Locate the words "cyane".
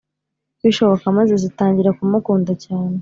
2.65-2.97